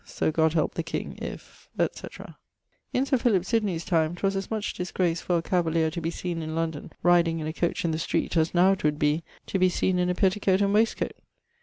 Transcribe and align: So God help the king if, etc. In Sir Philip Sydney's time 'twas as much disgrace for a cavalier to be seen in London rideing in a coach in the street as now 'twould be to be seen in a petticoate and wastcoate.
So 0.03 0.31
God 0.31 0.53
help 0.53 0.73
the 0.73 0.81
king 0.81 1.15
if, 1.21 1.69
etc. 1.77 2.35
In 2.91 3.05
Sir 3.05 3.19
Philip 3.19 3.45
Sydney's 3.45 3.85
time 3.85 4.15
'twas 4.15 4.35
as 4.35 4.49
much 4.49 4.73
disgrace 4.73 5.21
for 5.21 5.37
a 5.37 5.43
cavalier 5.43 5.91
to 5.91 6.01
be 6.01 6.09
seen 6.09 6.41
in 6.41 6.55
London 6.55 6.91
rideing 7.03 7.37
in 7.37 7.45
a 7.45 7.53
coach 7.53 7.85
in 7.85 7.91
the 7.91 7.99
street 7.99 8.35
as 8.35 8.51
now 8.55 8.73
'twould 8.73 8.97
be 8.97 9.23
to 9.45 9.59
be 9.59 9.69
seen 9.69 9.99
in 9.99 10.09
a 10.09 10.15
petticoate 10.15 10.59
and 10.61 10.73
wastcoate. 10.73 11.19